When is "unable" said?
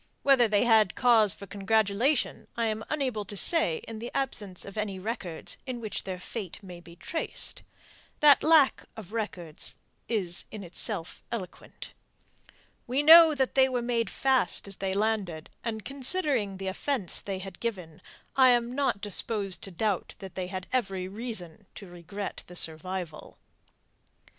2.89-3.23